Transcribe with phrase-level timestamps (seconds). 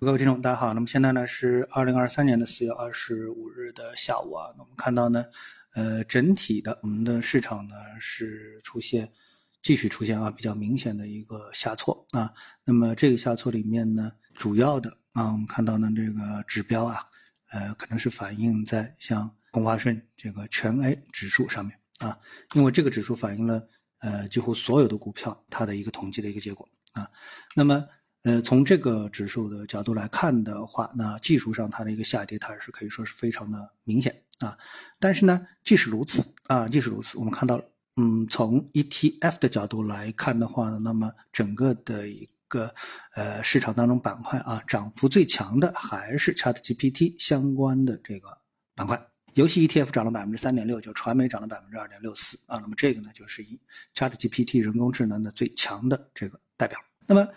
[0.00, 0.72] 各位听众，大家好。
[0.74, 4.54] 那么现在呢是二零二三年的四月二十五日的下午啊。
[4.56, 5.24] 那我们看到呢，
[5.74, 9.10] 呃，整体的我们的市场呢是出现
[9.60, 12.32] 继续出现啊比较明显的一个下挫啊。
[12.64, 17.02] 那么这个下挫里面呢，主要的啊，我们看到呢这个指标啊，
[17.50, 22.16] 呃，可能是反映在像红花顺这个全 A 指数上面啊，
[22.54, 23.66] 因为这个指数反映了
[23.98, 27.10] 呃几乎所有的股票它的一个统计的一个结果啊。
[27.56, 27.88] 那么
[28.24, 34.58] 呃，从这个指数的角度来看的话，那技术上它的一个下跌态势可以说是非常的明显啊。
[34.98, 37.60] 但是呢，即使如此啊，即使如此，我们看到，
[37.96, 42.74] 嗯，从 ETF 的角度来看的话呢，那么整个的一个
[43.14, 48.36] 呃市场当中板块啊，涨幅最强的还是 ChatGPT 相关的这个
[48.74, 49.00] 板块。
[49.34, 52.58] 游戏 ETF 涨了百分之三点六，就传媒涨了百分之二点六四啊。
[52.58, 53.60] 那么这个呢，就是以
[53.94, 56.78] ChatGPT 人工智能的最强的这个代表。
[57.06, 57.28] 那么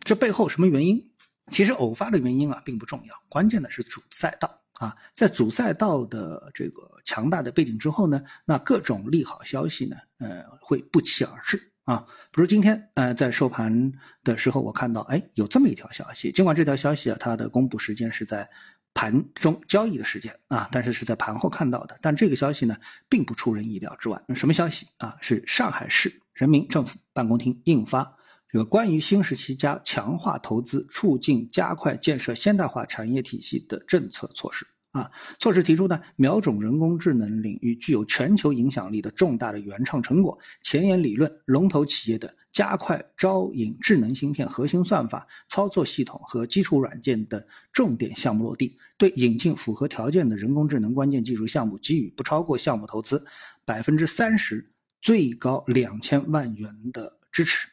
[0.00, 1.10] 这背后什么原因？
[1.50, 12.06] 其实偶发的原因啊并不重要，关键的是主赛道啊，在主赛道的这个强大的背景之后呢，那各种利好消息呢，呃，会不期而至啊。
[12.32, 18.48] 比如今天呃在收盘的时候，我看到哎有这么一条消息，尽管这条消息啊它的公布时间是在
[18.94, 22.74] 盘中交易的时间啊，但是是在盘后看到的，但这个消息呢
[23.10, 24.22] 并不出人意料之外。
[24.34, 25.18] 什么消息啊？
[25.20, 28.16] 是上海市人民政府办公厅印发。
[28.54, 35.10] 这个关于新时期加强化投资、促进加快建设现代化产业体系的政策措施啊，
[35.40, 53.24] 措施提出呢，瞄准人工智能领域具有全球影响力的重大的原创成果、前沿理论、龙头企业的，加快招引智能芯片、核心算法、操作系统和基础软件等重点项目落地，对引进符合条件的人工智能关键技术项目给予不超过项目投资
[53.64, 54.70] 百分之三十、
[55.02, 57.66] 最高两千万元的支持。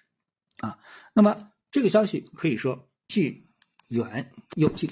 [0.61, 0.79] 啊，
[1.13, 3.47] 那么这个消息可以说既
[3.89, 4.89] 远又近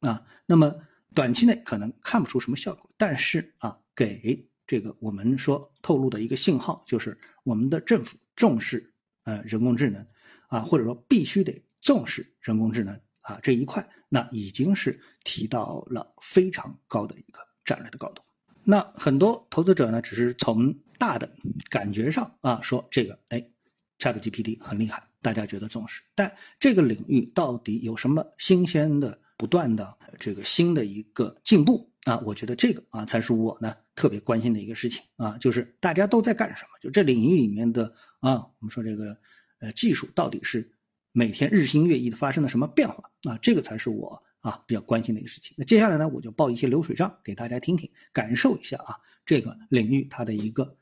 [0.00, 0.26] 啊。
[0.46, 0.74] 那么
[1.14, 8.92] 短期内可能看不出什么效果，但是啊，给这个我们说透露的一个信号就是，我们的政府重视
[9.24, 10.06] 呃人工智能
[10.48, 18.22] 啊，或者说必须得重视人工智能啊这一块，那已经是提到了非常高的一个战略的高度。
[18.64, 21.34] 那很多投资者呢，只是从大的
[21.68, 23.50] 感觉上啊说这个哎
[23.98, 25.02] ，ChatGPT 很厉害。
[25.22, 32.18] 大家觉得重视，但这个领域到底有什么新鲜的、不断的这个新的一个进步啊？
[32.26, 36.70] 我觉得这个啊才是我呢特别关心的一个事情啊，就是大家都在干什么？
[36.82, 39.16] 就这领域里面的啊，我们说这个
[39.60, 40.72] 呃技术到底是
[41.12, 43.38] 每天日新月异的发生了什么变化啊？
[43.40, 45.54] 这个才是我啊比较关心的一个事情。
[45.56, 50.76] 那接下来呢，我就报一些流水账给大家听听，感受一下啊这个领域它的一个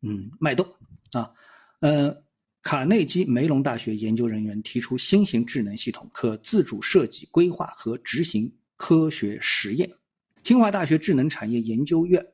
[0.00, 0.66] 嗯脉动
[1.12, 1.34] 啊，
[1.80, 2.22] 呃。
[2.62, 9.90] 卡内基梅隆大学研究人员提出新型智能系统可自主设计、规划和执行科学实验。
[10.44, 12.24] 清华大学智能产业研究院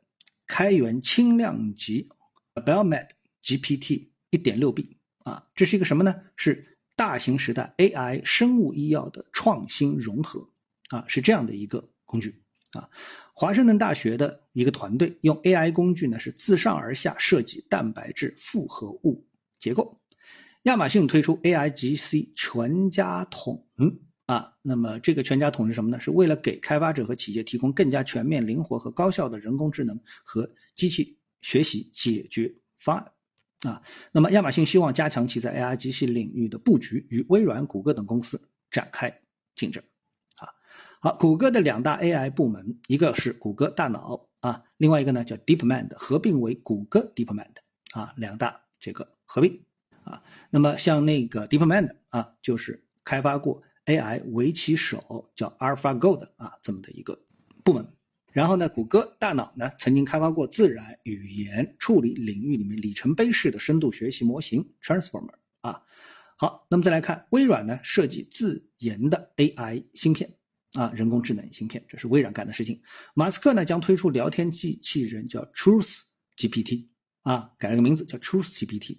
[0.47, 2.09] 开源轻量级
[2.55, 3.09] BioMed
[3.43, 6.15] GPT 1.6B 啊，这是一个什么呢？
[6.37, 10.47] 是大型时代 AI 生物医药的创新融合
[10.91, 12.91] 啊，是这样的一个工具啊。
[13.33, 19.27] 华盛顿大学的一个团队用 AI 工具呢，是自上而下设计蛋白质复合物
[19.59, 19.99] 结构。
[20.63, 23.67] 亚马逊推出 AIGC 全家桶
[24.27, 25.99] 啊，那么这个全家桶是什么呢？
[25.99, 33.13] 是为了给开发者和企业提供更加全面、灵活和高效的人工智能和机器学习解决方案
[33.73, 33.83] 啊。
[34.13, 39.21] 那么亚马逊希望加强其在 AIGC 领域的布局，与微软、谷歌等公司展开
[39.57, 39.83] 竞争
[40.37, 40.53] 啊。
[41.01, 47.55] 好，谷歌的两大 AI 部门，一个是谷歌大脑啊，另外一个呢叫 DeepMind，合并为谷歌 DeepMind
[47.93, 49.65] 啊，两大这个合并。
[50.09, 57.21] 啊，那么像那个 DeepMind 啊，就是开发过 AI 围棋手叫 AlphaGo 的啊这么的一个
[57.63, 57.87] 部门。
[58.33, 65.83] 然后呢，谷歌大脑呢曾经开发过自然语言处理领域里面里程碑式的深度学习模型 Transformer 啊。
[66.37, 70.35] 好，那么再来看微软呢，设计自研的 AI 芯片
[70.75, 72.81] 啊，人工智能芯片，这是微软干的事情。
[73.15, 76.03] 马斯克呢将推出聊天机器人叫 Truth
[76.37, 76.87] GPT
[77.23, 78.99] 啊，改了个名字叫 Truth GPT。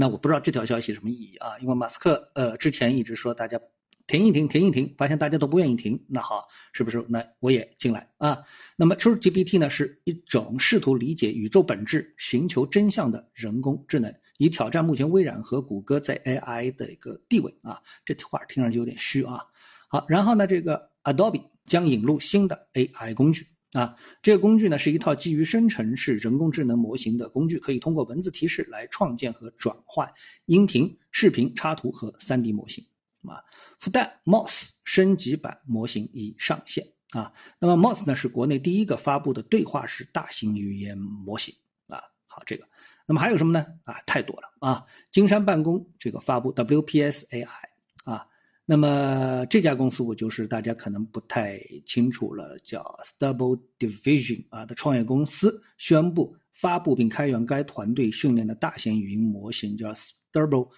[0.00, 1.58] 那我不知道这条消息什么意义啊？
[1.58, 3.60] 因为马斯克呃之前一直说大家
[4.06, 6.02] 停一停，停一停，发现大家都不愿意停。
[6.08, 8.38] 那好，是不是那我也进来啊？
[8.76, 17.78] 那么 ChatGPT 呢是一种试图理解宇宙本质、寻求真相的人工智能，以挑战目前微软和谷歌在 AI 的一个地位啊。
[18.02, 19.40] 这话听上去有点虚啊。
[19.88, 23.46] 好，然后呢，这个 Adobe 将引入新的 AI 工具。
[23.72, 30.12] 啊，这个工具呢是一套基于生成式人工智能模型的工具，可以通过文字提示来创建和转换
[30.46, 32.84] 音频、视频、插图和 3D 模型。
[33.22, 33.38] 啊。
[33.78, 37.32] 复旦 MOS 升级版模型已上线啊。
[37.60, 41.54] 那么 MOS 呢是国内第一个发布的对话式大型语言模型
[41.86, 42.02] 啊。
[42.26, 42.66] 好，这个，
[43.06, 43.64] 那么还有什么呢？
[43.84, 44.84] 啊，太多了啊。
[45.12, 47.69] 金山办公这个发布 WPS AI。
[48.70, 60.68] 那么这家公司我就是大家可能不太清楚了，叫 Stable Division 啊的创业公司宣布发布并开源该团队训练的大型语音模型，叫 Stable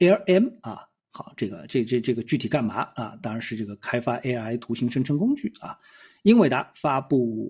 [0.00, 0.80] LM 啊。
[1.12, 3.16] 好，这个这这这个具体干嘛啊？
[3.22, 5.78] 当然是这个开发 AI 图形生成工具啊。
[6.24, 7.48] 英伟达发布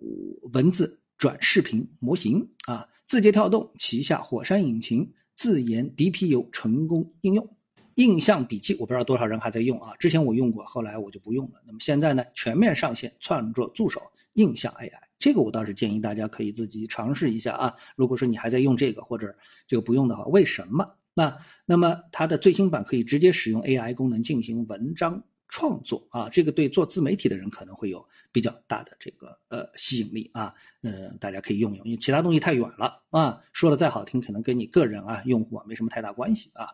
[0.53, 2.87] 文字转视频模型啊。
[3.07, 7.57] 字节跳动旗下火山引擎自研 DPU 成功应用。
[7.99, 9.93] 印象笔记，我不知道多少人还在用啊。
[9.99, 11.61] 之前我用过，后来我就不用了。
[11.67, 14.01] 那么现在呢，全面上线创作助手
[14.35, 17.75] 印象 AI，这个我倒是建议大家可以自己尝试一下啊。
[17.97, 19.37] 如果说你还在用这个或者
[19.67, 20.95] 这个不用的话，为什么？
[21.13, 21.37] 那
[21.67, 25.25] 那么它的最新版可以直接使用 AI 功能进行文章。
[25.49, 36.69] 创作啊，这个对做自媒体的人可能会有比较大的这个呃吸引力啊，呃，大家可以用用，因为其他东西太远了啊，说的再好听，可能跟你个人啊用户啊没什么太大关系啊。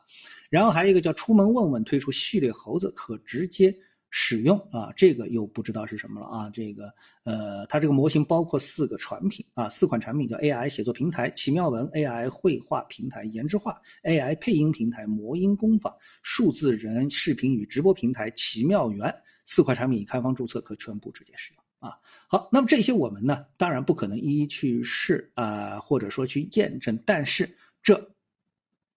[0.50, 3.76] 然后还有一个叫出门问问推出系列猴子，可直接。
[4.16, 6.48] 使用啊，这个又不知道是什么了啊。
[6.50, 6.94] 这个
[7.24, 19.12] 呃，它这个模型包括四个产品啊，四款产品叫 AI 写作平台、奇妙文 AI 绘画平台、颜值画 AI 配音平台、魔音工坊、数字人视频与直播平台、奇妙园。
[19.44, 21.98] 四款产品已开放注册，可全部直接使用啊。
[22.28, 28.14] 好，那么这些我们呢，当然不可能一一去试啊，或者说去验证，但是这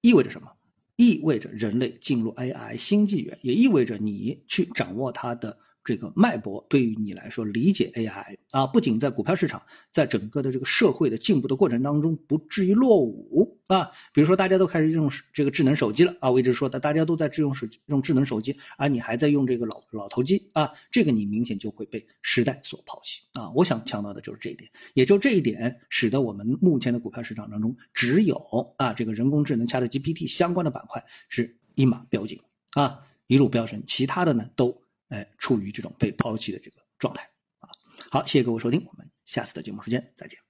[0.01, 0.51] 意味着什么？
[0.97, 5.57] 意味着人类进入 AI 新纪元，也意味着你去掌握它的。
[5.87, 13.89] 这个脉搏对于你来说，理解 AI 啊，不仅在股票市场，在整个的这个社会的进步的过程当中，不至于落伍啊。
[14.11, 23.49] 比如说，大家都开始用这个智能手机了啊，我一直说的，大家都在智用手机用智能手机，而你还在用这个老老头机啊，这个你明显就会被时代所抛弃啊。
[23.55, 32.41] 我想强调的就是这一点，也就这一点，使得我们目前的股票市场当中，只有啊这个人工智能加的 GPT 相关的板块是一马标进
[32.73, 34.81] 啊，一路飙升，其他的呢都。
[35.09, 37.69] 哎，处于这种被抛弃的这个状态啊。
[38.11, 40.46] 好，谢谢各位收听，我们下次的节目时间再见。